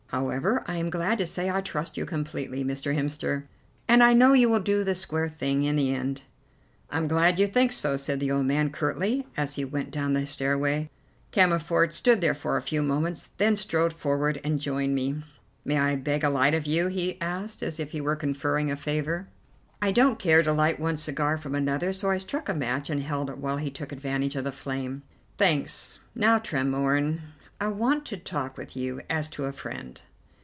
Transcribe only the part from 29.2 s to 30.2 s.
to a friend.